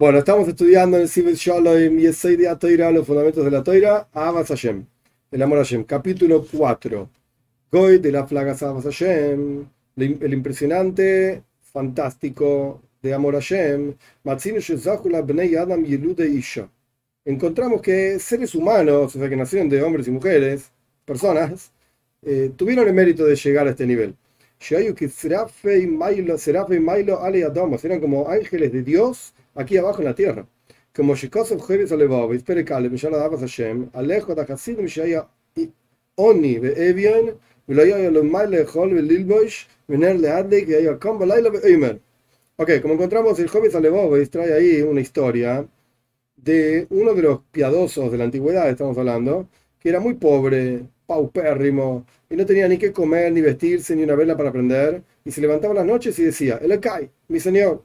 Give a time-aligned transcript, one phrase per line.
[0.00, 4.48] Bueno, estamos estudiando en Sibet Shalom y de Toira, los fundamentos de la Toira, Abbas
[4.48, 4.86] Hashem,
[5.30, 7.10] el amor a Hashem, capítulo 4.
[7.70, 13.94] Goy de la plaga Abbas Hashem, el impresionante, fantástico de amor a Hashem,
[14.24, 16.70] Bnei Adam Yelude Isha.
[17.26, 20.72] Encontramos que seres humanos, o sea, que nacieron de hombres y mujeres,
[21.04, 21.72] personas,
[22.22, 24.16] eh, tuvieron el mérito de llegar a este nivel.
[27.84, 30.46] Eran como ángeles de Dios aquí abajo en la tierra.
[30.94, 35.28] Como Shikosov Jeves Alevov, Isperekale, Mishal Adavas Hashem, Alejo da Hasidim Shaya
[36.16, 42.00] Oni, Evian, Vilaya Lomai Lechol, Lilboish, Vener Leadle, que haya Kom Balaila Eimer.
[42.56, 45.66] Ok, como encontramos el Jeves Alevov, trae ahí una historia
[46.36, 49.48] de uno de los piadosos de la antigüedad, estamos hablando,
[49.78, 54.14] que era muy pobre, paupérrimo, y no tenía ni que comer, ni vestirse, ni una
[54.14, 57.84] vela para prender, y se levantaba las noches y decía, El Ekai, mi señor,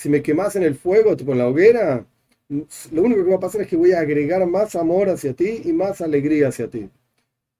[0.00, 2.06] Si me quemas en el fuego, tipo en la hoguera,
[2.48, 5.60] lo único que va a pasar es que voy a agregar más amor hacia ti
[5.62, 6.88] y más alegría hacia ti.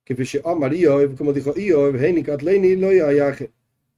[0.03, 0.17] Que
[1.19, 1.53] como dijo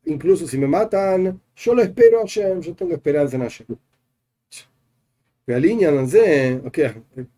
[0.04, 3.66] incluso si me matan, yo lo espero a Hashem, yo tengo esperanza en Hashem.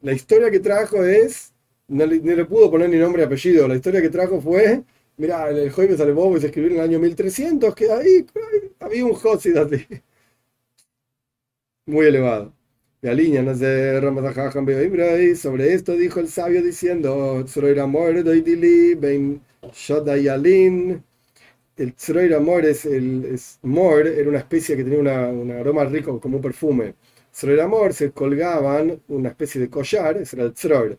[0.01, 1.53] La historia que trajo es,
[1.87, 4.83] no le, pudo poner ni nombre ni apellido, la historia que trajo fue,
[5.19, 8.25] mira, el jueves sale bobo y se escribió en el año 1300, que ahí,
[8.81, 9.87] había un Josid así
[11.87, 12.53] muy elevado.
[15.37, 17.39] Sobre esto dijo el sabio diciendo,
[21.77, 26.21] el Tzroir Amor es el es, Mor, era una especie que tenía un aroma rico
[26.21, 26.95] como un perfume.
[27.33, 30.97] Tzroir Amor se colgaban una especie de collar, ese era el Tzroir,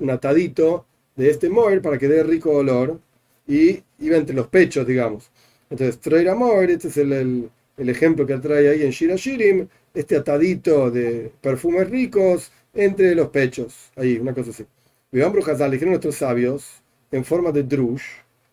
[0.00, 3.00] un atadito de este Mor para que dé rico olor
[3.46, 5.30] y iba entre los pechos, digamos.
[5.70, 10.16] Entonces, Tzroir Amor, este es el, el, ejemplo que trae ahí en Shira Shirim, este
[10.16, 13.90] atadito de perfumes ricos entre los pechos.
[13.96, 14.64] Ahí, una cosa así.
[15.10, 18.02] Viván Brujazal, dijeron nuestros sabios, en forma de drush,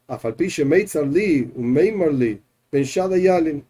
[0.07, 3.65] a falpiche meitzarli, un meimarli, penshada yalin.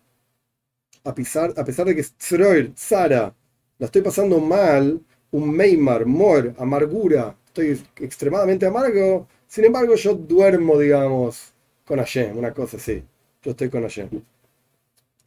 [1.03, 3.33] A pesar, a pesar de que Tzroir, Tzara,
[3.77, 4.99] la estoy pasando mal,
[5.31, 11.53] un meimar, mor, amargura, estoy extremadamente amargo, sin embargo yo duermo, digamos,
[11.85, 13.03] con Hashem, una cosa así.
[13.41, 14.09] Yo estoy con Hashem.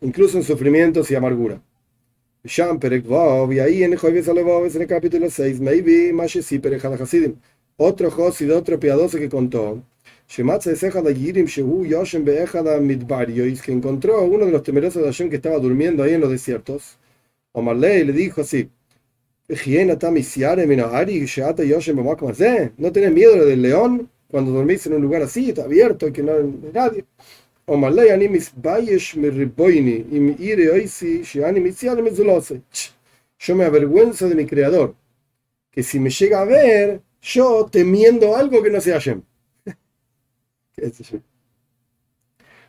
[0.00, 1.60] Incluso en sufrimientos y amargura.
[2.44, 3.04] Sham Perek
[3.52, 7.36] y ahí en el en el capítulo 6, maybe Mashesi Perek Hasidim.
[7.76, 9.82] Otro Josid, otro piadoso que contó.
[10.36, 15.08] De Seja de Yirim Shehu Yoshem Beejada Midbariois, que encontró uno de los temerosos de
[15.08, 16.98] Hashem que estaba durmiendo ahí en los desiertos.
[17.52, 18.68] Omar Ley le dijo así:
[19.48, 19.56] ¿No
[22.92, 26.32] tenés miedo del león cuando dormís en un lugar así, está abierto y que no
[26.32, 27.04] hay nadie?
[33.38, 34.94] Yo me avergüenzo de mi creador,
[35.70, 39.22] que si me llega a ver, yo temiendo algo que no sea Hashem.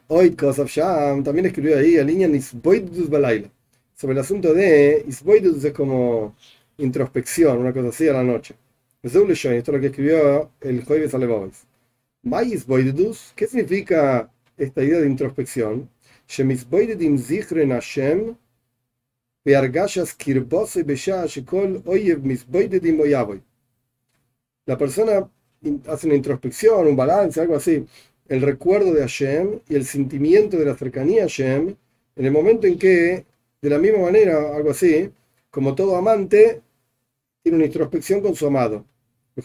[0.08, 3.50] Hoy Kosov Sham también escribió ahí a línea Nisboidus Balaila
[3.96, 6.36] sobre el asunto de Isboidus es como
[6.78, 8.56] introspección, una cosa así a la noche.
[9.02, 11.66] Esto es lo que escribió el jueves Alebovas.
[13.36, 15.90] ¿Qué significa esta idea de introspección,
[24.66, 25.30] la persona
[25.88, 27.86] hace una introspección, un balance, algo así,
[28.28, 31.76] el recuerdo de Hashem y el sentimiento de la cercanía a Hashem,
[32.16, 33.26] en el momento en que,
[33.62, 35.12] de la misma manera, algo así,
[35.50, 36.62] como todo amante,
[37.42, 38.86] tiene una introspección con su amado.
[39.36, 39.42] De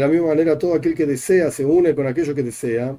[0.00, 2.98] la misma manera, todo aquel que desea se une con aquello que desea.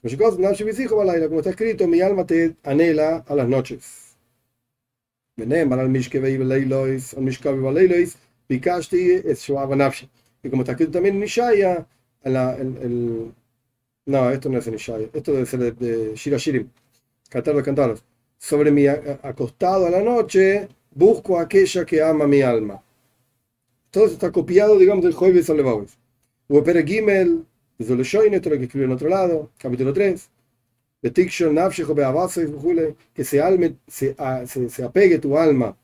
[0.00, 4.16] Como está escrito, mi alma te anhela a las noches.
[5.36, 5.42] Y
[10.50, 11.86] como está escrito también en Ishaya,
[12.22, 13.32] el,
[14.06, 16.68] no, esto no es en Ishaya, esto debe ser de, de Shirashirim,
[17.28, 18.02] Cantar los Cantaros.
[18.38, 22.82] Sobre mi acostado a la noche, busco aquella que ama mi alma.
[23.90, 25.96] Todo eso está copiado, digamos, del Jueves Alevawes.
[26.48, 27.44] Huepere Gimel,
[27.78, 30.28] desde lo esto lo que escribió en otro lado, capítulo 3.
[31.00, 31.10] Que
[33.24, 35.76] se, alme, se, se, se, apegue tu alma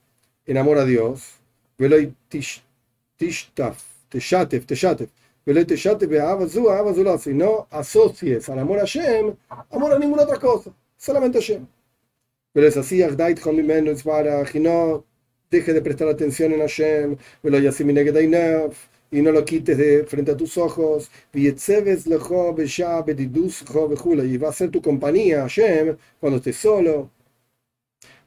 [0.45, 1.39] en amor a Dios,
[1.79, 5.11] veloy tishtaf, teshatef, teshatef,
[5.47, 6.11] veloy teshatef,
[7.27, 9.37] y no asocies al amor a Hashem,
[9.71, 11.67] amor a ninguna otra cosa, solamente a Hashem.
[12.53, 15.05] Pero es así, y no
[15.55, 17.17] deje de prestar atención en Hashem,
[19.11, 21.47] y no lo quites de frente a tus ojos, y
[24.39, 27.11] va a ser tu compañía, Hashem, cuando estés solo.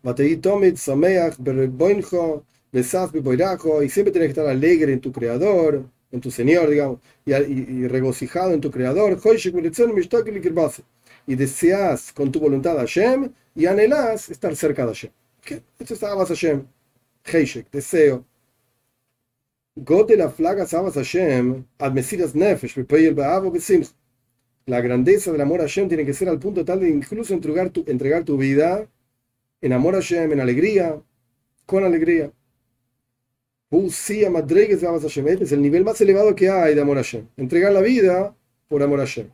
[0.03, 0.38] y
[3.89, 8.62] siempre tienes que estar alegre en tu creador, en tu Señor, digamos, y, regocijado en
[8.62, 9.19] tu creador,
[11.27, 15.12] y deseas con tu voluntad a Hashem, y anhelas estar cerca de Hashem.
[15.44, 15.62] ¿Qué?
[15.80, 16.76] Esto es Abbas Hashem.
[17.27, 18.25] Heishek, deseo.
[24.65, 27.69] La grandeza del amor a Hashem tiene que ser al punto tal de incluso entregar
[27.69, 28.89] tu, entregar tu vida
[29.62, 31.01] en amor a Hashem, en alegría,
[31.65, 32.31] con alegría.
[33.69, 37.27] Este es el nivel más elevado que hay de amor a Hashem.
[37.38, 38.35] Entregar la vida
[38.68, 39.30] por amor a Hashem.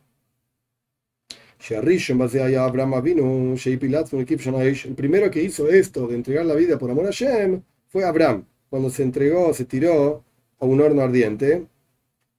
[4.86, 7.62] El primero que hizo esto de entregar la vida por amor a Hashem
[7.94, 10.24] fue Abraham, cuando se entregó, se tiró
[10.60, 11.68] a un horno ardiente.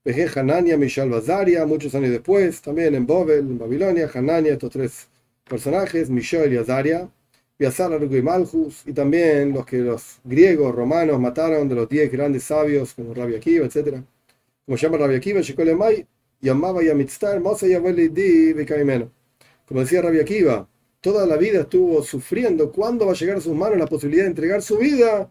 [0.05, 5.09] Veje Hanania, Mishal Bazaria, muchos años después, también en Bobel, en Babilonia, Hanania, estos tres
[5.49, 7.09] personajes, Mishael y Azaria,
[7.57, 12.93] y Malchus, y también los que los griegos, romanos mataron de los diez grandes sabios,
[12.93, 14.03] como Rabbi Akiva, etc.
[14.67, 16.05] Como llama Rabbi Akiva, Shekolemai,
[16.41, 19.09] llamaba Yamitztar, Mosa Yavelidi, Bekaimeno.
[19.69, 20.69] Como decía Rabbi Akiva,
[21.01, 24.31] toda la vida estuvo sufriendo cuándo va a llegar a sus manos la posibilidad de
[24.31, 25.31] entregar su vida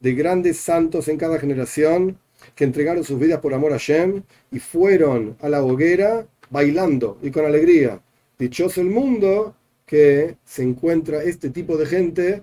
[0.00, 2.18] de grandes santos en cada generación
[2.54, 7.30] que entregaron sus vidas por amor a Shem y fueron a la hoguera bailando y
[7.30, 8.00] con alegría.
[8.38, 9.54] Dichoso el mundo
[9.86, 12.42] que se encuentra este tipo de gente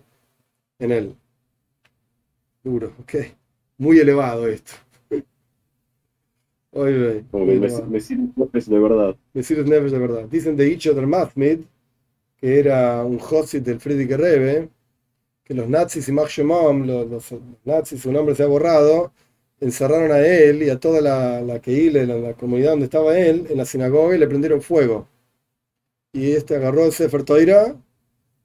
[0.79, 1.15] en él.
[2.63, 3.15] Duro, ok.
[3.77, 4.73] Muy elevado esto.
[6.71, 7.23] Oye,
[7.87, 9.15] me sirve de verdad.
[9.33, 10.25] Me sirve de verdad.
[10.29, 14.69] Dicen de Icho que era un Josit del Friedrich Rebbe,
[15.43, 17.33] que los nazis y Max los, los,
[17.65, 19.13] nazis, su nombre se ha borrado,
[19.59, 23.47] encerraron a él y a toda la, la Keile, la, la, comunidad donde estaba él,
[23.49, 25.07] en la sinagoga y le prendieron fuego.
[26.13, 27.75] Y este agarró el Sefer Toira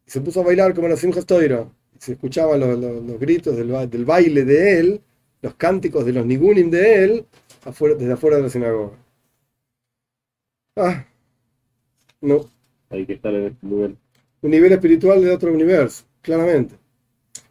[0.06, 1.68] y se puso a bailar como la Simchas Toira.
[1.94, 5.00] Y se escuchaban los, los, gritos del, del, baile de él,
[5.42, 7.26] los cánticos de los Nigunim de él,
[7.64, 8.96] afuera, desde afuera de la sinagoga.
[10.76, 11.04] Ah,
[12.20, 12.48] no.
[12.90, 13.96] Hay que estar en este nivel.
[14.40, 16.77] Un nivel espiritual de otro universo, claramente.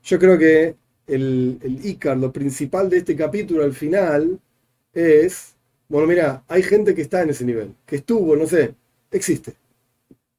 [0.07, 4.39] Yo creo que el, el Icar, lo principal de este capítulo al final
[4.93, 5.53] es,
[5.89, 8.73] bueno, mira, hay gente que está en ese nivel, que estuvo, no sé,
[9.11, 9.55] existe.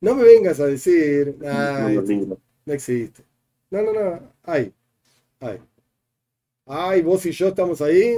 [0.00, 3.22] No me vengas a decir, no, existe.
[3.70, 4.72] No, no, no, hay,
[5.40, 5.60] hay.
[6.66, 8.16] Ay, vos y yo estamos ahí.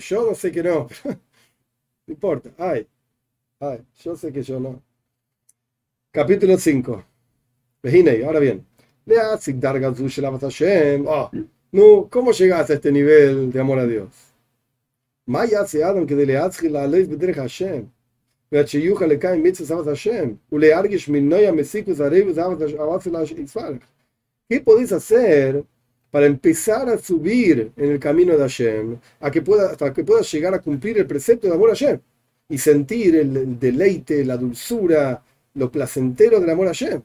[0.00, 0.86] Yo no sé que no.
[1.04, 1.18] no
[2.08, 2.86] importa, hay.
[3.60, 4.82] Ay, yo sé que yo no.
[6.12, 7.04] Capítulo 5.
[8.24, 8.66] Ahora bien.
[11.07, 11.31] Oh,
[11.71, 14.09] no, ¿cómo llegas a este nivel de amor a Dios?
[15.27, 16.25] Maya se Adam que de
[16.69, 17.89] la ley de Hashem.
[18.51, 22.57] והשיוך לקיים מצווה סבת השם, ולהרגיש מינוי המסיק וזרעי וזבת
[23.37, 23.77] יצפרך.
[24.49, 25.63] ¿Qué podéis hacer
[26.11, 30.31] para empezar a subir en el camino de Hashem, a que pueda, hasta que puedas
[30.31, 31.99] llegar a cumplir el precepto de amor a Hashem
[32.47, 35.23] y sentir el, deleite, la dulzura,
[35.55, 37.01] lo placentero del amor a Hashem?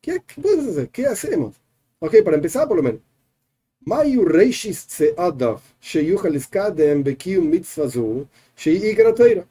[0.00, 0.88] ¿Qué, ¿Qué puedes hacer?
[0.90, 1.56] ¿Qué hacemos?
[1.98, 3.00] Ok, para empezar por lo menos.
[3.80, 8.26] Mayu reishis tseadav sheyuchal iskadem bekium mitzvazu
[8.56, 9.46] sheyi igratayra.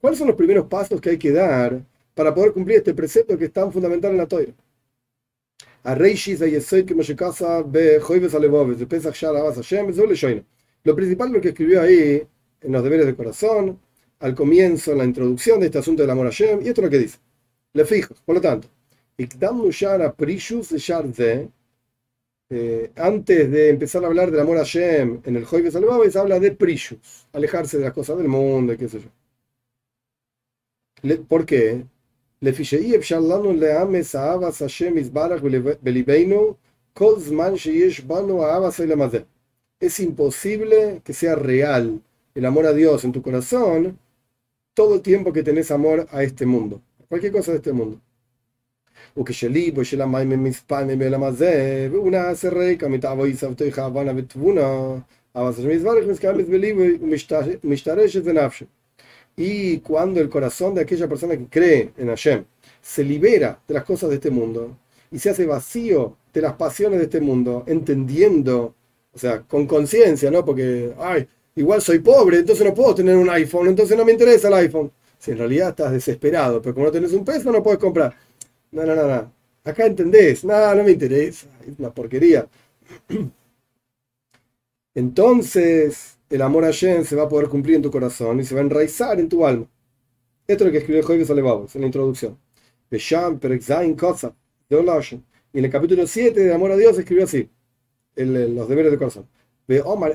[0.00, 1.82] ¿Cuáles son los primeros pasos que hay que dar
[2.14, 4.52] para poder cumplir este precepto que es tan fundamental en la Torah?
[10.84, 12.26] Lo principal lo que escribió ahí
[12.60, 13.78] en los deberes del corazón,
[14.20, 16.84] al comienzo, en la introducción de este asunto del amor a Shem, y esto es
[16.84, 17.18] lo que dice.
[17.74, 18.68] Le fijo, por lo tanto,
[22.50, 26.38] eh, antes de empezar a hablar del amor a Shem en el Joyves se habla
[26.38, 29.08] de Prishus, alejarse de las cosas del mundo, qué sé yo.
[31.26, 31.84] ¿Por qué?
[39.80, 42.02] es imposible que sea real
[42.34, 43.98] el amor a Dios en tu corazón
[44.74, 48.00] todo el tiempo que tenés amor a este mundo, cualquier cosa de este mundo.
[49.16, 49.32] Una
[52.34, 56.82] se reika mit avoisav toicha avana vetvuna, avas mizvarech miskamis belibo
[57.62, 58.66] mishtareshet benafshe.
[59.36, 62.44] Y cuando el corazón de aquella persona que cree en Hashem
[62.82, 64.76] se libera de las cosas de este mundo
[65.12, 68.74] y se hace vacío de las pasiones de este mundo, entendiendo,
[69.12, 70.44] o sea, con conciencia, ¿no?
[70.44, 74.48] Porque, ay, igual soy pobre, entonces no puedo tener un iPhone, entonces no me interesa
[74.48, 74.90] el iPhone.
[75.18, 78.14] Si en realidad estás desesperado, pero como no tenés un peso, no puedes comprar.
[78.74, 79.32] No, no, no, no.
[79.62, 82.46] Acá entendés, nada, no me interesa, es una porquería.
[84.94, 88.54] Entonces, el amor a Shem se va a poder cumplir en tu corazón y se
[88.54, 89.66] va a enraizar en tu alma.
[90.46, 92.38] Esto es lo que escribió Joyves Alevavos en la introducción.
[92.90, 92.96] Y
[95.58, 97.48] en el capítulo 7 de Amor a Dios escribió así,
[98.16, 99.28] el, los deberes del corazón.
[99.84, 100.14] Omar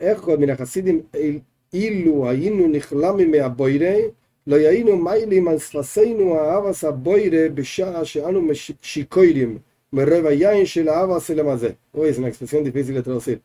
[4.49, 8.41] Lo yayinu maili man sfaseinu aavas aboire bishah sheanu
[8.81, 9.59] shikoirim
[9.91, 11.77] merreva yain elamazé.
[11.93, 13.43] Hoy es una expresión difícil de traducir.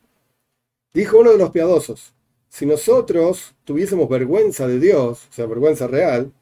[0.95, 2.15] Dijo uno de los piadosos,
[2.49, 6.33] si nosotros tuviésemos vergüenza de Dios, o sea, vergüenza real,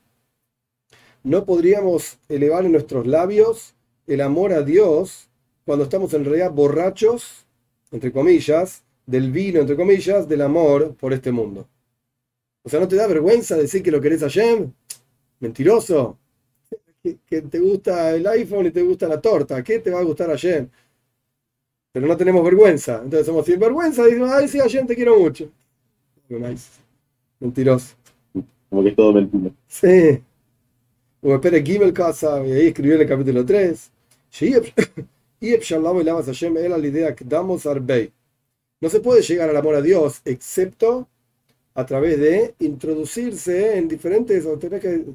[1.24, 3.74] no podríamos elevar en nuestros labios
[4.06, 5.28] el amor a Dios
[5.64, 7.46] cuando estamos en realidad borrachos,
[7.90, 11.66] entre comillas, del vino, entre comillas, del amor por este mundo.
[12.62, 14.72] O sea, ¿no te da vergüenza decir que lo querés a Shem?
[15.40, 16.18] Mentiroso.
[17.02, 19.62] Que, te gusta el iPhone y te gusta la torta.
[19.62, 20.68] ¿Qué te va a gustar a Shem?
[21.92, 23.00] Pero no tenemos vergüenza.
[23.02, 25.50] Entonces somos sin vergüenza y decimos, ay, sí, a Shem te quiero mucho.
[27.40, 27.96] Mentiroso.
[28.70, 29.50] Como que es todo mentira.
[29.66, 30.22] Sí.
[31.20, 33.90] Como espera Gimel Casa, y ahí escribió en el capítulo 3.
[38.80, 41.08] No se puede llegar al amor a Dios excepto
[41.75, 45.05] a través de introducirse en diferentes, o tenés que,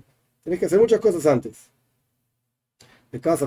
[0.44, 1.70] tenés que hacer muchas cosas antes.
[3.10, 3.46] De casa,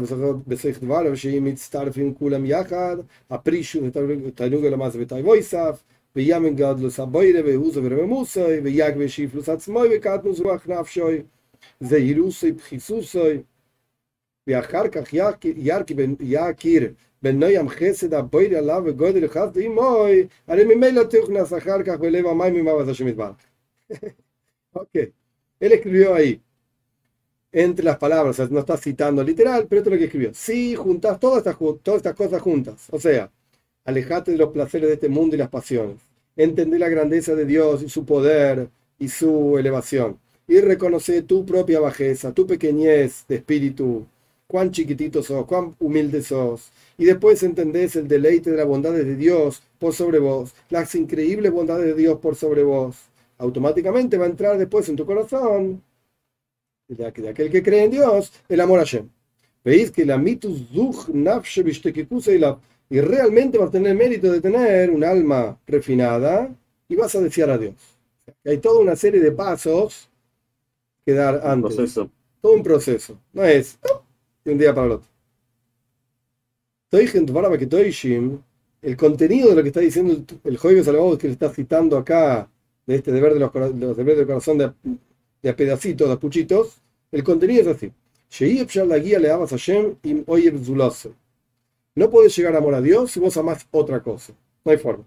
[2.20, 3.00] kulam yachad,
[3.30, 3.92] aprishu,
[4.36, 5.84] tainug elamas vetay voisaf,
[6.16, 11.22] ויאמן גדלוס הבוירה והוזו ורממוסוי ויגבי שיפלוס עצמוי וקטנוס רוח נפשוי
[11.80, 13.42] זה ירוסוי בחיסוסוי
[14.48, 15.14] ואחר כך
[16.20, 16.94] יכיר
[24.73, 24.89] ok,
[25.61, 26.41] él escribió ahí,
[27.53, 30.33] entre las palabras, o no está citando literal, pero esto es lo que escribió.
[30.35, 33.31] Si juntas todas estas, todas estas cosas juntas, o sea,
[33.85, 35.99] alejate de los placeres de este mundo y las pasiones,
[36.37, 41.81] entender la grandeza de Dios y su poder y su elevación, y reconocer tu propia
[41.81, 44.07] bajeza, tu pequeñez de espíritu,
[44.51, 46.73] cuán chiquitito sos, cuán humilde sos.
[46.99, 51.53] Y después entendés el deleite de las bondades de Dios por sobre vos, las increíbles
[51.53, 52.97] bondades de Dios por sobre vos.
[53.39, 55.83] Automáticamente va a entrar después en tu corazón,
[56.89, 59.09] de aquel que cree en Dios, el amor a Shem.
[59.65, 62.59] Veis que la mitus y la
[62.93, 66.53] y realmente vas a tener mérito de tener un alma refinada
[66.89, 67.75] y vas a desear a Dios.
[68.45, 70.11] Hay toda una serie de pasos
[71.07, 71.77] que dar antes.
[71.77, 72.11] Proceso.
[72.41, 73.17] Todo un proceso.
[73.33, 73.79] No es
[74.51, 75.09] de un día para el otro.
[78.83, 82.49] El contenido de lo que está diciendo el Joybe Salvador que le está citando acá,
[82.87, 83.53] de este deber de los,
[83.97, 84.73] deberes del corazón de,
[85.43, 86.81] de a pedacitos, de a puchitos,
[87.13, 87.93] el contenido es así.
[91.95, 94.33] no puedes llegar a amor a Dios si vos amás otra cosa.
[94.65, 95.05] No hay forma.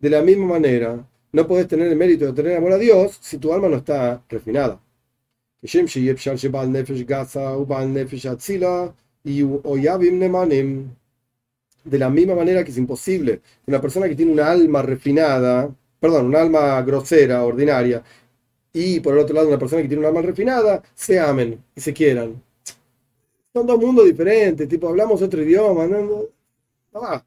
[0.00, 3.38] De la misma manera, no puedes tener el mérito de tener amor a Dios si
[3.38, 4.80] tu alma no está refinada.
[11.84, 15.74] De la misma manera que es imposible que una persona que tiene una alma refinada,
[15.98, 18.02] perdón, una alma grosera, ordinaria,
[18.72, 21.80] y por el otro lado una persona que tiene una alma refinada, se amen y
[21.80, 22.42] se quieran.
[23.52, 26.22] Son dos mundos diferentes, tipo, hablamos otro idioma, no, no,
[26.92, 27.24] no va.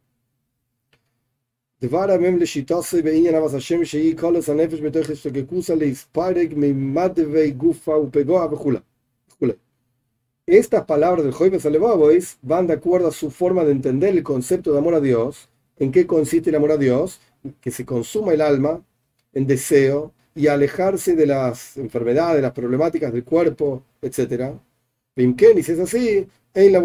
[10.46, 14.72] Estas palabras del Joybe Salevabois van de acuerdo a su forma de entender el concepto
[14.72, 15.50] de amor a Dios.
[15.78, 17.20] ¿En qué consiste el amor a Dios?
[17.62, 18.82] Que se consuma el alma
[19.34, 24.54] en deseo, y alejarse de las enfermedades, de las problemáticas del cuerpo, etc.
[25.16, 26.82] Y si es así, en la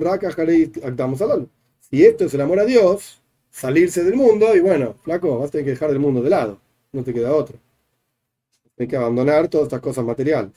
[0.00, 0.30] Raka
[1.80, 3.21] Si esto es el amor a Dios,
[3.52, 6.58] salirse del mundo y bueno, flaco, vas a tener que dejar el mundo de lado,
[6.90, 7.58] no te queda otro.
[8.74, 10.52] Tienes que abandonar todas estas cosas materiales.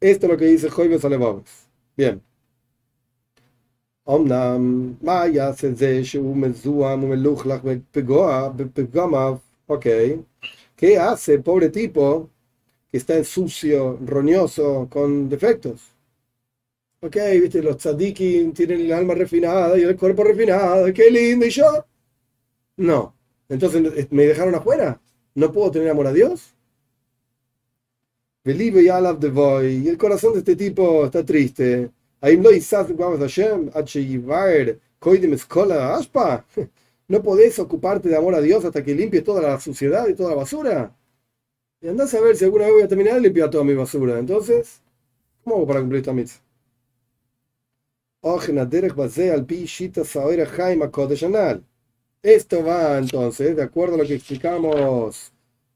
[0.00, 1.68] Esto es lo que dice Joibes Alevobes.
[1.96, 2.22] Bien.
[9.66, 9.86] Ok.
[10.76, 12.30] ¿Qué hace, pobre tipo,
[12.90, 15.92] que está sucio, roñoso, con defectos?
[17.00, 20.92] Ok, viste, los tzadikim tienen el alma refinada y el cuerpo refinado.
[20.92, 21.46] ¡Qué lindo!
[21.46, 21.84] Y yo,
[22.78, 23.14] no.
[23.50, 25.00] Entonces, ¿me dejaron afuera?
[25.34, 26.54] ¿No puedo tener amor a Dios?
[29.84, 31.90] y el corazón de este tipo está triste.
[37.08, 40.30] ¿No podés ocuparte de amor a Dios hasta que limpies toda la suciedad y toda
[40.30, 40.94] la basura?
[41.80, 44.18] Y andás a ver si alguna vez voy a terminar de limpiar toda mi basura.
[44.18, 44.82] Entonces,
[45.44, 46.40] ¿cómo hago para cumplir esta misa?
[52.22, 55.32] Esto va entonces, de acuerdo a lo que explicamos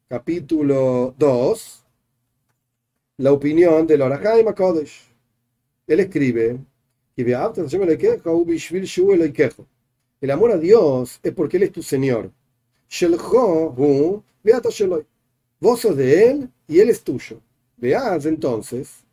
[0.09, 1.85] capítulo 2,
[3.19, 5.09] la opinión del Orahaim Kodesh.
[5.87, 6.59] Él escribe,
[10.21, 12.33] el amor a Dios es porque Él es tu Señor.
[15.61, 17.41] Vos sos de Él y Él es tuyo.
[17.77, 19.05] Veas entonces,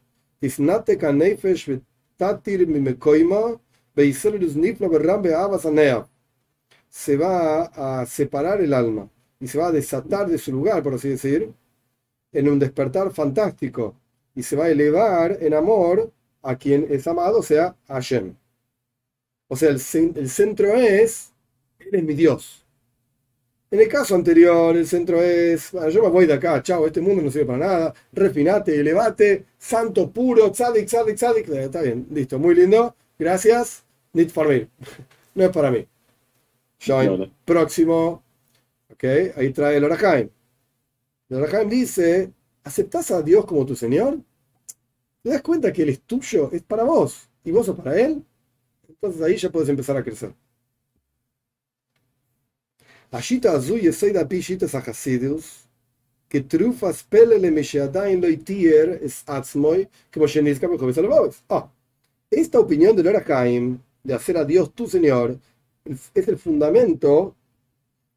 [6.89, 7.63] se va
[8.01, 11.53] a separar el alma y se va a desatar de su lugar, por así decir,
[12.31, 13.96] en un despertar fantástico
[14.36, 18.36] y se va a elevar en amor a quien es amado, o sea, a Hashem.
[19.48, 21.31] O sea, el, centro es,
[21.79, 22.65] Él es mi Dios.
[23.72, 27.01] En el caso anterior, el centro es, bueno, yo me voy de acá, chao, este
[27.01, 32.39] mundo no sirve para nada, refinate, elevate, santo puro, tzadik, tzadik, tzadik, está bien, listo,
[32.39, 34.67] muy lindo, gracias, need for me,
[35.36, 35.86] no es para mí.
[36.79, 38.24] Join, próximo,
[38.91, 39.03] ok,
[39.36, 40.29] ahí trae el Orahaim.
[41.29, 42.31] El Orahaim dice,
[42.63, 44.19] ¿aceptás a Dios como tu Señor?
[45.21, 46.50] ¿Te das cuenta que Él es tuyo?
[46.51, 47.29] Es para vos.
[47.43, 48.24] ¿Y vos sos para Él?
[48.88, 50.34] Entonces ahí ya puedes empezar a crecer.
[53.12, 54.84] Ashita azul y soy da pishitas a
[56.30, 61.43] que trufas pelele mesheadain loitier es atzmoy, como shenizka bejoves alabobes.
[61.49, 61.67] Ah,
[62.30, 65.39] esta opinión del Orahaim, de hacer a Dios tu Señor,
[66.13, 67.36] es el fundamento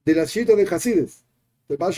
[0.05, 1.25] de la Shita de Hasides,
[1.69, 1.95] de Baal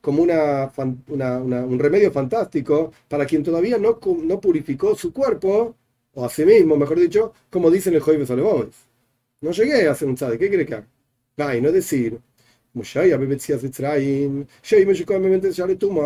[0.00, 5.74] como una, un remedio fantástico para quien todavía no, no purificó su cuerpo,
[6.14, 8.74] o a sí mismo, mejor dicho, como dicen el Joibes Alebobes.
[9.40, 11.56] No llegué a hacer un tzade, ¿qué quiere que haga?
[11.56, 12.20] y no decir,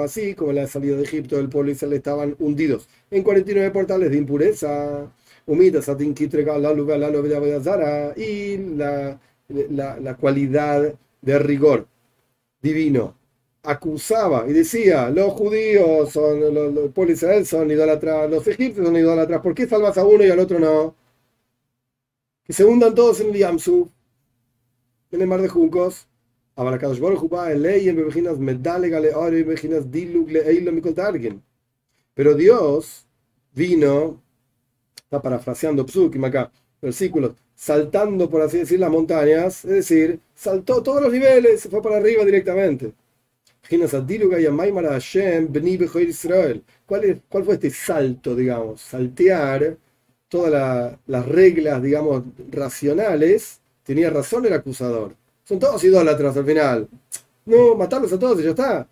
[0.03, 4.11] así como en la salida de Egipto el pueblo Israel estaban hundidos en 49 portales
[4.11, 5.11] de impureza,
[8.17, 11.87] y la, la, la cualidad de rigor
[12.63, 13.17] divino
[13.63, 18.97] acusaba y decía, los judíos son, los, los pueblo Israel son idólatras, los egipcios son
[18.97, 20.95] idólatras, ¿por qué salvas a uno y al otro no?
[22.45, 23.91] Que se hundan todos en el Yamsu,
[25.11, 26.07] en el mar de juncos.
[32.15, 33.07] Pero Dios
[33.55, 34.23] vino,
[35.09, 36.51] está parafraseando Psukim acá,
[36.83, 41.83] versículos, saltando, por así decir, las montañas, es decir, saltó todos los niveles, se fue
[41.83, 42.93] para arriba directamente.
[46.87, 48.81] ¿Cuál, ¿Cuál fue este salto, digamos?
[48.81, 49.77] Saltear
[50.29, 53.61] todas las reglas, digamos, racionales.
[53.83, 55.15] Tenía razón el acusador.
[55.45, 56.89] Son todos idólatras al final.
[57.47, 58.89] No, matarlos a todos y ya está.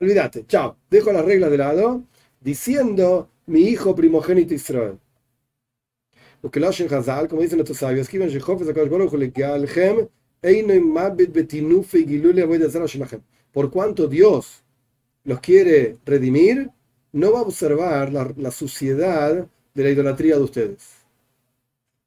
[0.00, 0.76] Olvídate, chao.
[0.90, 2.02] Dejo las reglas de lado
[2.40, 4.98] diciendo mi hijo primogénito Israel.
[6.90, 7.28] Hazal,
[13.52, 14.62] por cuanto Dios
[15.24, 16.70] los quiere redimir,
[17.12, 20.90] no va a observar la, suciedad de la idolatría de ustedes.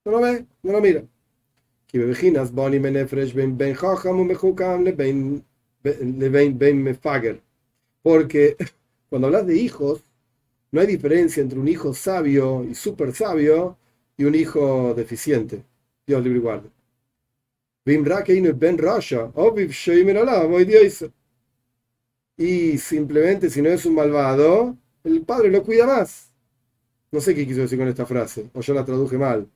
[0.06, 1.04] No lo ve, no lo mira.
[8.04, 8.56] Porque
[9.10, 10.04] cuando hablas de hijos,
[10.72, 13.78] no hay diferencia entre un hijo sabio y súper sabio
[14.18, 15.64] y un hijo deficiente.
[16.06, 16.70] Dios libre y guarde.
[17.86, 19.32] Ben Rasha,
[22.38, 26.30] y simplemente si no es un malvado, el padre lo cuida más.
[27.12, 29.48] No sé qué quiso decir con esta frase, o yo la traduje mal.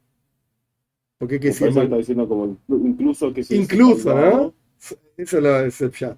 [1.87, 4.53] Está diciendo como incluso que si Incluso, ¿no?
[5.17, 6.17] Eso es el chat.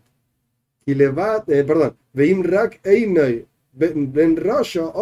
[0.86, 2.82] Y le va, eh, perdón, Rak
[3.74, 4.94] Ben Rasha,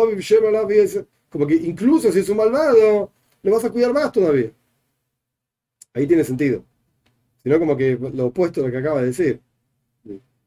[1.29, 3.11] como que incluso si es un malvado,
[3.43, 4.51] le vas a cuidar más todavía.
[5.93, 6.63] Ahí tiene sentido.
[7.43, 9.41] Sino como que lo opuesto a lo que acaba de decir.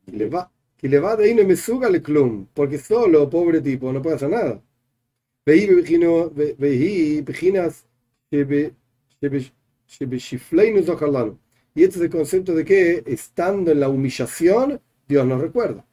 [0.07, 3.29] Y le va, y le va de ahí no me suga el clum, porque solo,
[3.31, 4.63] pobre tipo, no puede hacer nada.
[5.47, 5.67] Veí,
[11.75, 15.85] Y este es el concepto de que estando en la humillación, Dios nos recuerda.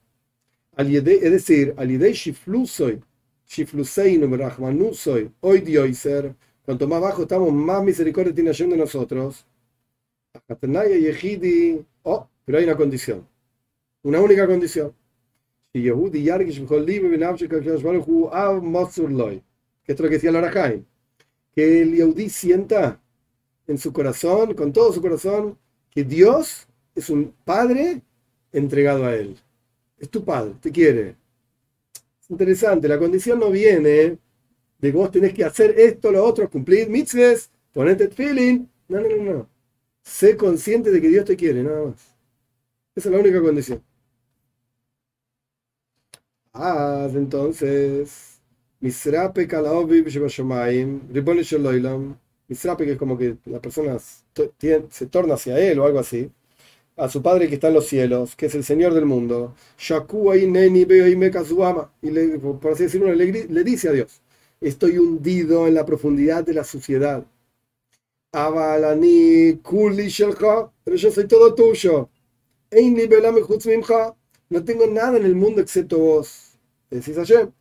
[0.78, 1.74] Es decir,
[5.78, 6.36] hoy ser
[6.66, 9.46] cuanto más bajo estamos, más misericordia tiene Hashem de nosotros.
[12.04, 13.28] Oh, pero hay una condición.
[14.04, 14.94] Una única condición.
[15.72, 15.88] Que es
[20.00, 20.32] lo que decía.
[21.54, 23.02] Que el Yehudi sienta
[23.68, 25.58] en su corazón, con todo su corazón,
[25.90, 28.02] que Dios es un padre
[28.52, 29.38] entregado a él.
[29.98, 31.16] Es tu padre, te quiere.
[32.22, 34.18] Es interesante, la condición no viene
[34.82, 38.66] de que vos tenés que hacer esto, lo otro, cumplir mitzvahs, ponerte feeling.
[38.90, 39.50] No, no, no, no.
[40.04, 42.02] Sé consciente de que Dios te quiere, nada más.
[42.96, 43.84] Esa es la única condición.
[46.54, 48.42] Ah, entonces,
[48.82, 52.18] Misrape Kalaobi Shebashomayim, Ribone Shaloilam,
[52.48, 56.30] Misrape que es como que la persona se torna hacia él o algo así,
[56.98, 59.56] a su padre que está en los cielos, que es el Señor del mundo,
[60.36, 64.22] y Neni y le, por así decirlo, le dice a Dios,
[64.62, 67.26] estoy hundido en la profundidad de la suciedad.
[68.32, 68.56] Pero
[70.96, 72.10] yo soy todo tuyo.
[74.50, 76.54] No tengo nada en el mundo excepto vos.
[76.90, 77.52] Decís Hashem.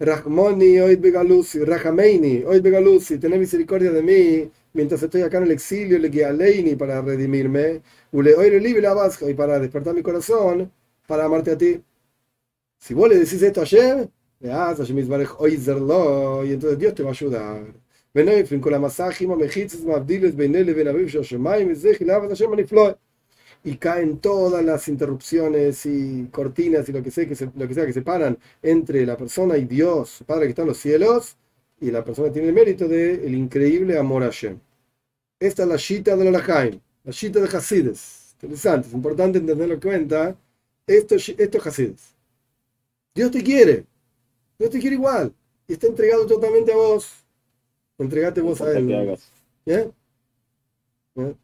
[0.00, 5.50] Rahmoni, oid begalusi, Rahameini, oid begalusi, tenés misericordia de mí mientras estoy acá en el
[5.50, 7.82] exilio, le guía Leini para redimirme,
[8.12, 10.70] ule oire libre la y para despertar mi corazón,
[11.06, 11.82] para amarte a ti.
[12.78, 14.08] Si vos le decís esto a Hashem,
[14.40, 14.46] y
[16.52, 17.74] entonces Dios te va a ayudar.
[23.64, 27.74] Y caen todas las interrupciones y cortinas y lo que sea que se, lo que
[27.74, 31.36] sea que separan entre la persona y Dios, Padre que está en los cielos,
[31.80, 34.58] y la persona tiene el mérito del de increíble amor a Hashem.
[35.40, 38.34] Esta es la shita de la Lajaim, la shita de Hasides.
[38.42, 40.36] Interesante, es importante entender lo que cuenta
[40.86, 42.14] estos, estos Hasides.
[43.14, 43.84] Dios te quiere,
[44.58, 45.32] Dios te quiero igual
[45.68, 47.24] y está entregado totalmente a vos.
[47.98, 48.88] Entregate vos a Él.
[48.88, 49.14] ¿no?
[49.66, 49.90] ¿Eh?
[51.16, 51.34] ¿Eh?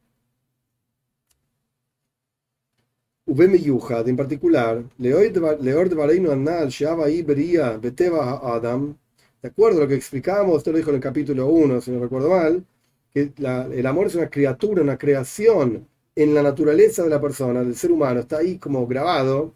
[3.27, 8.97] En particular, Leord Vareino Anal, Shaba Iberia, Beteba Adam,
[9.43, 12.01] de acuerdo a lo que explicamos, esto lo dijo en el capítulo 1, si no
[12.01, 12.65] recuerdo mal,
[13.13, 17.61] que la, el amor es una criatura, una creación en la naturaleza de la persona,
[17.61, 19.55] del ser humano, está ahí como grabado,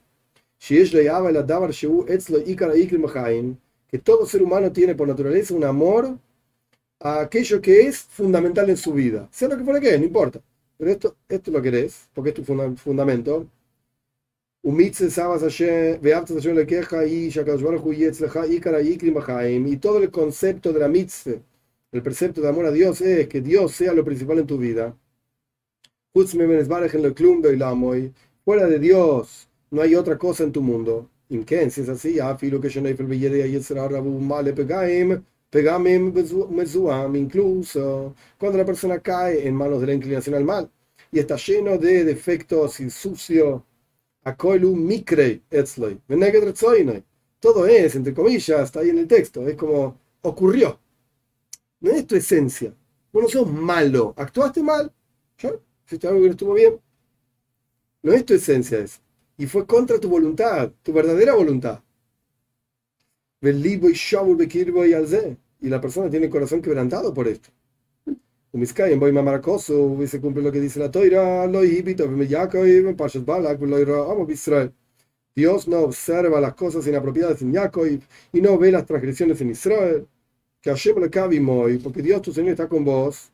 [3.91, 6.19] que todo ser humano tiene por naturaleza un amor
[7.01, 10.07] a aquello que es fundamental en su vida, sea lo que fuera que es, no
[10.07, 10.41] importa,
[10.77, 13.47] pero esto, esto lo querés, porque es tu fundamento,
[14.63, 14.71] y
[19.77, 21.41] todo el concepto de la mitzvah,
[21.93, 24.97] el precepto de amor a Dios es que Dios sea lo principal en tu vida.
[28.45, 31.09] Fuera de Dios no hay otra cosa en tu mundo.
[31.29, 31.37] Si
[31.83, 32.19] es así,
[37.17, 40.71] incluso cuando la persona cae en manos de la inclinación al mal
[41.13, 43.65] y está lleno de defectos y sucio
[47.41, 50.79] todo es, entre comillas, está ahí en el texto, es como ocurrió.
[51.81, 52.75] No es tu esencia.
[53.13, 54.93] Vos no sos malo, actuaste mal,
[55.39, 55.61] ¿yo?
[55.87, 56.81] hiciste algo que no estuvo bien.
[58.03, 59.01] No es tu esencia eso.
[59.39, 61.81] Y fue contra tu voluntad, tu verdadera voluntad.
[65.61, 67.51] Y la persona tiene el corazón quebrantado por esto.
[68.53, 71.47] Y se cumple lo que dice la toira.
[75.37, 77.87] Dios no observa las cosas inapropiadas en Jacob
[78.33, 80.09] y no ve las transgresiones en Israel.
[80.61, 80.97] Que Hashem
[81.81, 83.31] porque Dios tu Señor está con vos.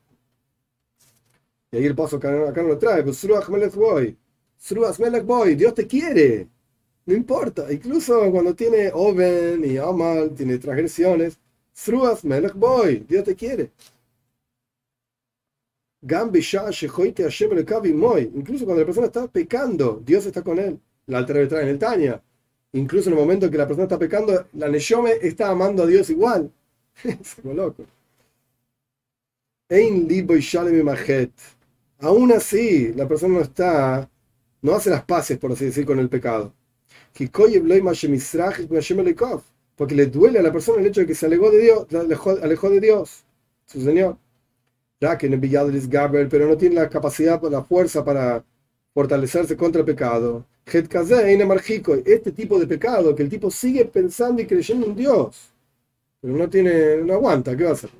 [1.72, 3.02] Y ahí el paso acá, acá no lo trae,
[5.24, 5.54] Boy.
[5.56, 6.48] Dios te quiere.
[7.06, 11.38] No importa, incluso cuando tiene Oven y Amal, tiene transgresiones.
[11.74, 13.70] Sruach Melech Boy, Dios te quiere.
[18.34, 20.78] Incluso cuando la persona está pecando, Dios está con él.
[21.06, 22.22] La altra en el Tania.
[22.72, 26.08] Incluso en el momento que la persona está pecando, la Neshome está amando a Dios
[26.10, 26.50] igual.
[27.04, 27.84] es como loco.
[32.00, 34.10] Aún así, la persona no está,
[34.64, 36.52] no hace las paces, por así decir, con el pecado.
[39.76, 41.86] Porque le duele a la persona el hecho de que se alejó de Dios,
[42.42, 43.24] alejó de Dios,
[43.66, 44.16] su Señor
[45.18, 48.42] que en el Gaber, pero no tiene la capacidad, la fuerza para
[48.94, 50.46] fortalecerse contra el pecado.
[50.66, 55.50] Este tipo de pecado, que el tipo sigue pensando y creyendo en Dios,
[56.20, 57.90] pero no tiene, no aguanta, ¿qué va a hacer?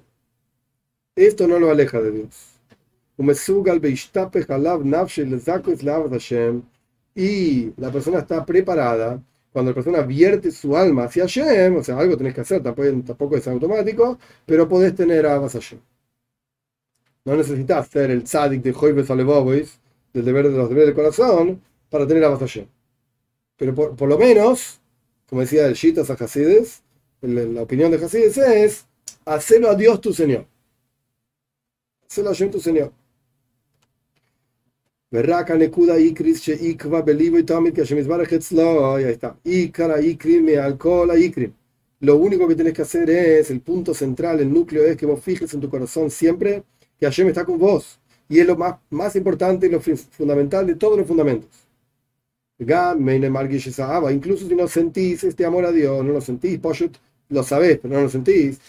[1.14, 2.53] Esto no lo aleja de Dios.
[7.14, 9.22] Y la persona está preparada
[9.52, 13.36] cuando la persona vierte su alma hacia Hashem, o sea, algo tenés que hacer, tampoco,
[13.36, 15.78] es automático, pero podés tener a Hashem.
[17.24, 19.78] No necesitas ser el tzadik de Joibes Alevobois,
[20.12, 22.66] del deber de los deberes del corazón, para tener a Hashem.
[23.56, 24.80] Pero por, lo menos,
[25.28, 26.82] como decía el Shitas a Hasides,
[27.20, 28.86] la opinión de Hasides es,
[29.24, 30.46] hacelo a Dios tu Señor.
[32.08, 32.92] Hacelo a Hashem tu Señor.
[35.13, 41.09] ורק הנקודה העיקרית שעיקבה בליבוי תמיד כאשר מזברך אצלו, ahí está, עיקר העיקרים מעל כל
[41.11, 41.49] העיקרים.
[42.01, 45.19] Lo único que tienes que hacer es, el punto central, el núcleo es que vos
[45.21, 46.63] fijes en tu corazón siempre
[46.97, 47.99] que Hashem está con vos.
[48.29, 51.49] Y es lo más, más importante y lo fundamental de todos los fundamentos.
[52.57, 56.95] Incluso si no sentís este amor a Dios, no lo sentís, poshut,
[57.29, 58.59] lo sabés, pero no lo sentís.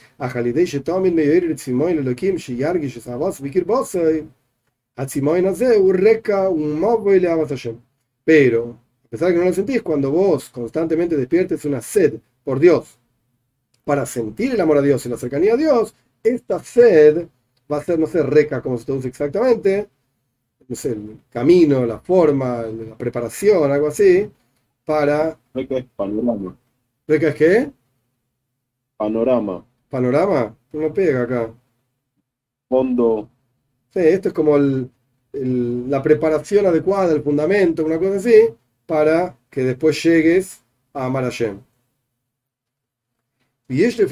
[8.24, 12.60] pero, a pesar de que no lo sentís, cuando vos constantemente despiertes una sed por
[12.60, 12.98] Dios,
[13.84, 17.28] para sentir el amor a Dios y la cercanía a Dios, esta sed
[17.72, 19.90] va a ser, no sé, reca, como se traduce exactamente,
[20.68, 24.30] no sé, el camino, la forma, la preparación, algo así,
[24.86, 25.38] para...
[25.54, 26.58] Reca es panorama.
[27.08, 27.72] ¿Reca es qué?
[28.98, 29.66] Panorama.
[29.90, 30.56] ¿Panorama?
[30.72, 31.54] No pega acá.
[32.70, 33.30] Fondo.
[33.96, 38.50] Sí, esto es como la preparación adecuada, el fundamento, una cosa así,
[38.86, 40.62] para que después llegues
[40.94, 41.60] a amar a Hashem.
[43.70, 44.06] Y este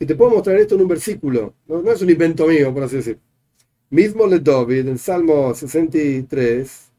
[0.00, 2.96] y te puedo mostrar esto en un versículo, no, es un invento mío, por así
[2.96, 3.18] decir.
[3.90, 6.90] Mismo le David, en Salmo 63,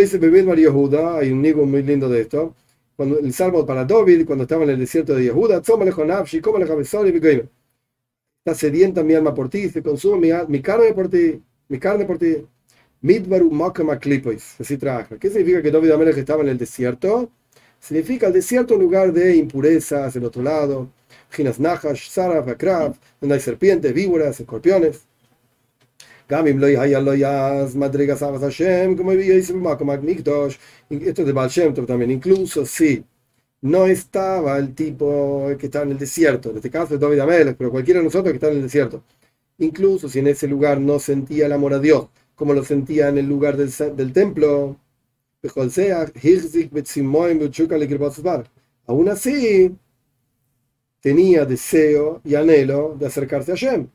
[0.00, 2.54] dice María Yehuda, hay un libro muy lindo de esto,
[2.96, 5.62] cuando, el Salmo para David, cuando estaba en el desierto de Yehuda,
[8.44, 12.18] está sedienta mi alma por ti, se consume mi, carne por ti, mi carne por
[12.18, 12.46] ti.
[13.00, 13.50] Midbaru
[14.60, 15.18] así trabaja.
[15.18, 17.30] ¿Qué significa que David Amelech estaba en el desierto?
[17.80, 20.90] Significa el desierto un lugar de impurezas, el otro lado,
[21.30, 22.46] Ginas Nahash, Saraf,
[23.20, 25.06] donde hay serpientes, víboras, escorpiones.
[26.28, 29.12] Gamim lo hayas madrigas avas Hashem, como.
[29.12, 30.56] Esto
[30.90, 31.50] es de Baal
[31.86, 33.04] también, incluso si
[33.64, 37.56] no estaba el tipo que está en el desierto, en este caso es David Amelech,
[37.56, 39.02] pero cualquiera de nosotros que está en el desierto.
[39.56, 43.16] Incluso si en ese lugar no sentía el amor a Dios, como lo sentía en
[43.16, 44.76] el lugar del, del templo,
[48.86, 49.76] aún así
[51.00, 53.88] tenía deseo y anhelo de acercarse a Hashem.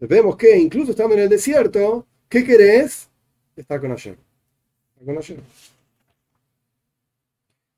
[0.00, 3.08] Vemos que incluso estando en el desierto, ¿qué querés?
[3.54, 4.16] Estar con Hashem.
[5.04, 5.38] con Hashem.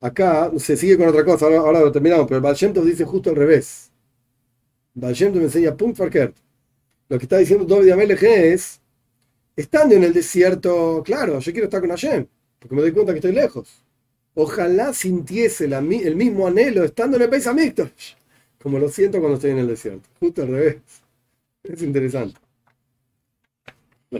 [0.05, 3.37] Acá se sigue con otra cosa, ahora, lo terminamos, pero el Baal dice justo al
[3.37, 3.90] revés.
[4.93, 6.37] Baal me enseña punto Farkert.
[7.09, 8.83] Lo que está diciendo David Amelech es,
[9.57, 12.27] estando en el desierto, claro, yo quiero estar con Hashem,
[12.59, 13.83] porque me doy cuenta que estoy lejos.
[14.35, 17.49] Ojalá sintiese el mismo anhelo estando en el país
[18.62, 20.07] como lo siento cuando estoy en el desierto.
[20.21, 20.77] Justo al revés.
[21.62, 22.44] Es interesante.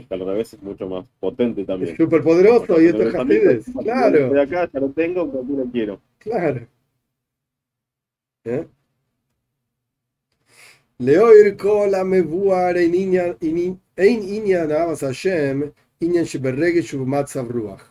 [0.09, 1.91] Al revés es mucho más potente también.
[1.91, 3.65] Es súper poderoso y esto es.
[3.83, 4.29] Claro.
[4.29, 6.01] De acá ya lo tengo, pero aquí lo quiero.
[6.19, 6.67] Claro.
[8.45, 8.67] ¿Eh?
[10.97, 17.81] Leoir kol amevuar ein inyan avas Hashem inyan sheberregesh umatzav ruach.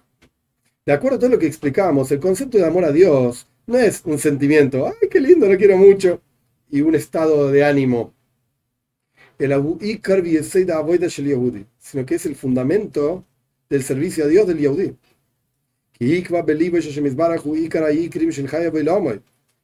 [0.87, 4.03] De acuerdo a todo lo que explicamos, el concepto de amor a Dios no es
[4.05, 6.23] un sentimiento, ay, qué lindo, lo quiero mucho
[6.71, 8.14] y un estado de ánimo.
[9.45, 9.53] El
[11.79, 13.25] sino que es el fundamento
[13.69, 14.97] del servicio a Dios del Yehudi.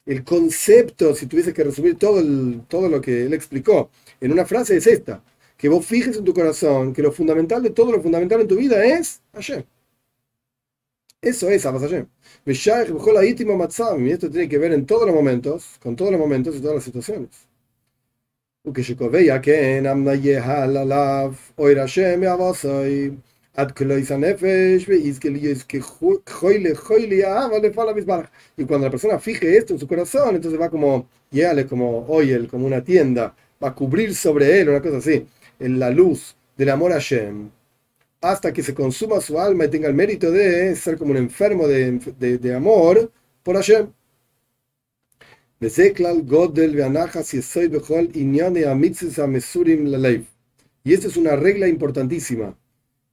[0.07, 2.23] El concepto, si tuviese que resumir todo,
[2.69, 3.90] todo lo que él explicó
[4.21, 5.25] en una frase, es esta:
[5.57, 8.57] que vos fijes en tu corazón que lo fundamental de todo lo fundamental en tu
[8.57, 9.64] vida es Hashem.
[11.23, 12.07] Eso es Abbas Hashem.
[12.47, 16.75] Y esto tiene que ver en todos los momentos, con todos los momentos y todas
[16.77, 17.50] las situaciones.
[28.57, 32.49] Y cuando la persona fije esto en su corazón, entonces va como, lléale como oil,
[32.49, 35.27] como una tienda, va a cubrir sobre él, una cosa así,
[35.59, 37.51] en la luz del amor a Hashem
[38.20, 41.66] hasta que se consuma su alma y tenga el mérito de ser como un enfermo
[41.66, 43.11] de, de, amor
[43.42, 43.90] por Hashem.
[50.83, 52.57] Y esta es una regla importantísima.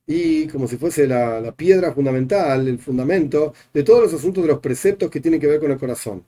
[0.05, 4.59] Y como si fuese la, piedra fundamental, el fundamento de todos los asuntos de los
[4.59, 6.23] preceptos que tienen que ver con el corazón.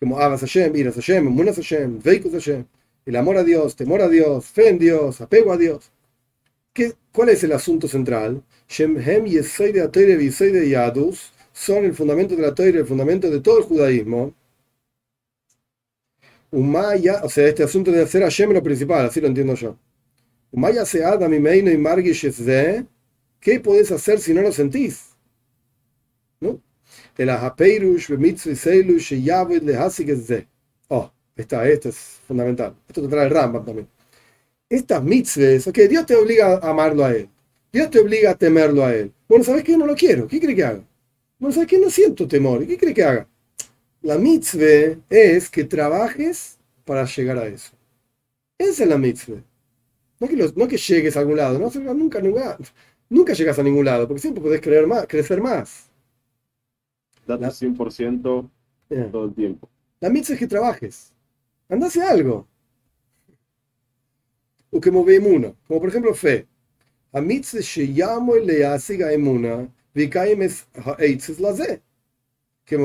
[0.00, 2.64] Como Abbas Hashem, Iras Hashem, Munas Hashem, Veikus Hashem,
[3.06, 5.92] el amor a Dios, temor a Dios, fe en Dios, apego a Dios.
[6.72, 8.42] ¿Qué, ¿Cuál es el asunto central?
[8.68, 13.40] Shem Hem Yesoide Atoire Visoide Yadus son el fundamento de la Torah, el fundamento de
[13.40, 14.34] todo el judaísmo.
[16.54, 19.76] Umaya, o sea, este asunto de hacer Hashem lo principal, así lo entiendo yo.
[20.52, 22.30] Umaya se Adam y Meino y Margish
[23.40, 25.16] ¿qué podés hacer si no lo sentís?
[26.40, 26.60] ¿No?
[27.18, 30.46] El Ahapeirush, Mitzvah Seilush, Yaved, Lehasik
[30.88, 32.76] Oh, está, esto es fundamental.
[32.86, 33.88] Esto te trae el Rambam también.
[34.68, 37.28] Estas mitzvahs, ok, Dios te obliga a amarlo a Él.
[37.72, 39.12] Dios te obliga a temerlo a Él.
[39.28, 39.76] Bueno, ¿sabes qué?
[39.76, 40.28] No lo quiero.
[40.28, 40.84] ¿Qué cree que haga?
[41.38, 41.78] Bueno, ¿sabes qué?
[41.78, 42.64] No siento temor.
[42.64, 43.28] ¿Qué cree que haga?
[44.04, 47.72] La mitzvah es que trabajes para llegar a eso.
[48.58, 49.42] Esa es la mitzvah.
[50.20, 51.58] No que, no que llegues a algún lado.
[51.58, 52.58] No, nunca, nunca,
[53.08, 55.88] nunca llegas a ningún lado, porque siempre puedes creer más, crecer más.
[57.26, 58.50] Date 100%
[59.10, 59.70] todo el tiempo.
[60.00, 61.14] La mitzvah es que trabajes.
[61.70, 62.46] Anda hacia algo.
[64.70, 65.54] O que emuna.
[65.66, 66.46] Como por ejemplo fe.
[67.10, 69.66] A mitzvah llamo le asiga emuna.
[69.94, 70.66] Vikaim es.
[72.64, 72.76] Que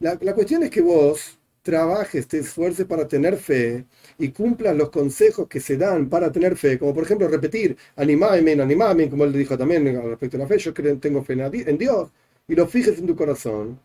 [0.00, 3.84] la, la cuestión es que vos trabajes, te esfuerces para tener fe
[4.18, 8.52] y cumplas los consejos que se dan para tener fe, como por ejemplo repetir, animame,
[8.52, 12.10] animame, como él dijo también respecto a la fe, yo creo, tengo fe en Dios,
[12.48, 13.78] y lo fijes en tu corazón.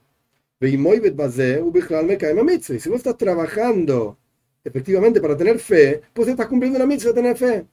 [0.61, 0.77] Y
[2.79, 4.17] si vos estás trabajando
[4.63, 7.65] efectivamente para tener fe, pues estás cumpliendo la mitzvah de tener fe.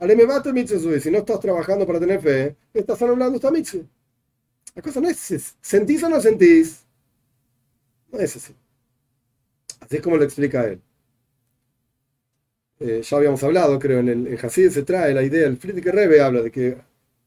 [0.00, 3.84] Si no estás trabajando para tener fe, estás anulando esta mitzvah.
[4.74, 6.84] La cosa no es, ¿sentís o no sentís?
[8.10, 8.54] No es así.
[9.80, 10.80] Así es como lo explica él.
[12.80, 16.20] Eh, ya habíamos hablado, creo, en el Hasid se trae la idea, el Friedrich Rebe
[16.22, 16.78] habla de que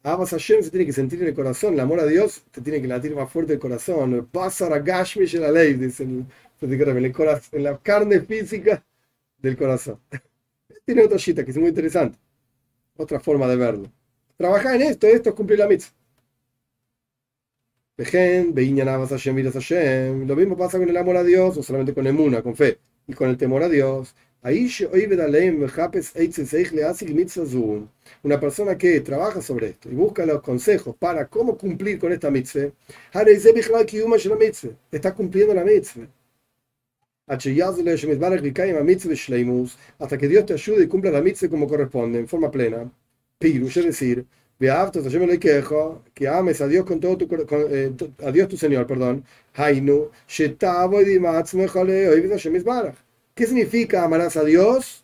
[0.01, 2.81] Abbas Hashem se tiene que sentir en el corazón, el amor a Dios te tiene
[2.81, 4.27] que latir más fuerte el corazón.
[4.31, 6.25] Pasar a Gashmish la ley, dice el
[6.61, 8.83] en la carne física
[9.37, 9.99] del corazón.
[10.85, 12.17] Tiene otra cita que es muy interesante,
[12.97, 13.91] otra forma de verlo.
[14.37, 15.93] Trabajar en esto, esto es cumplir la mitzvah.
[20.25, 23.13] Lo mismo pasa con el amor a Dios, o solamente con emuna, con fe, y
[23.13, 24.15] con el temor a Dios.
[28.23, 32.29] Una persona que trabaja sobre esto y busca los consejos para cómo cumplir con esta
[32.29, 32.71] mitzvah,
[34.91, 36.07] está cumpliendo la mitzvah.
[39.99, 42.91] Hasta que Dios te ayude y cumpla la mitzvah como corresponde, en forma plena.
[43.39, 44.25] Pirush, es decir,
[46.13, 47.27] que ames a Dios con todo tu
[47.69, 47.91] eh,
[48.25, 49.23] a Dios tu Señor, perdón.
[53.35, 55.03] ¿Qué significa amarás a Dios?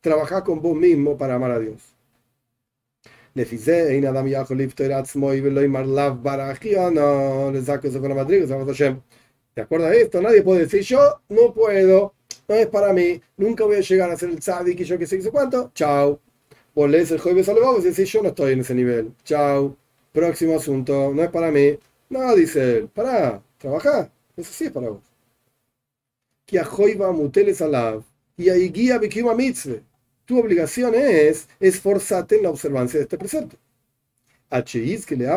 [0.00, 1.94] Trabajar con vos mismo para amar a Dios.
[9.54, 12.14] De acuerdo a esto, nadie puede decir yo no puedo,
[12.48, 15.06] no es para mí, nunca voy a llegar a ser el tzadik y yo que
[15.06, 15.70] sé hizo cuánto.
[15.74, 16.20] Chao.
[16.74, 19.12] Vos lees el jueves al y decís yo no estoy en ese nivel.
[19.24, 19.76] Chao.
[20.12, 21.78] Próximo asunto, no es para mí.
[22.08, 24.10] No, dice él, para, trabajar.
[24.36, 25.14] Eso sí es para vos
[26.46, 28.02] que a muteles alav
[28.36, 29.80] y ahí guía mitzvah.
[30.24, 33.56] Tu obligación es esforzarte en la observancia de este precepto.
[34.54, 35.04] H.I.S.
[35.04, 35.28] que le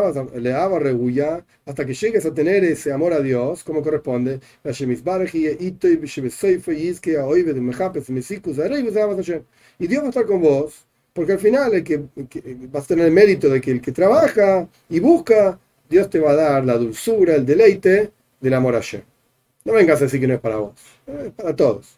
[0.54, 4.40] haga reguya hasta que llegues a tener ese amor a Dios como corresponde.
[4.64, 4.68] Y
[9.88, 12.04] Dios va a estar con vos, porque al final el que,
[12.72, 16.32] vas a tener el mérito de que el que trabaja y busca, Dios te va
[16.32, 19.02] a dar la dulzura, el deleite del amor a Hashem.
[19.66, 20.74] No vengas a decir que no es para vos,
[21.08, 21.98] es para todos.